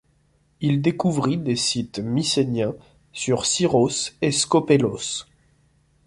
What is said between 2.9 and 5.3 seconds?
sur Syros et Skópelos.